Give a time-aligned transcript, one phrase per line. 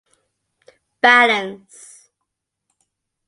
[0.99, 2.09] Balance.